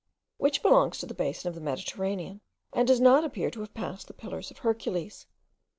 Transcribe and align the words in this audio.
which 0.39 0.63
belongs 0.63 0.97
to 0.97 1.05
the 1.05 1.13
basin 1.13 1.47
of 1.47 1.53
the 1.53 1.61
Mediterranean, 1.61 2.41
and 2.73 2.87
does 2.87 2.99
not 2.99 3.23
appear 3.23 3.51
to 3.51 3.59
have 3.59 3.75
passed 3.75 4.07
the 4.07 4.15
Pillars 4.15 4.49
of 4.49 4.57
Hercules. 4.57 5.27